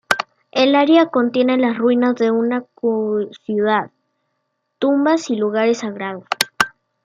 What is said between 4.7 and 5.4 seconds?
tumbas y